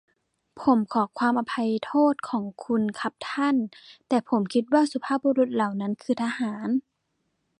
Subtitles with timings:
[0.61, 3.55] ผมขอความอภัยโทษของคุณครับท่าน
[4.07, 6.67] แต่ผมคิดว่าสุภาพบุรุษเหล่านั้นคือทหาร?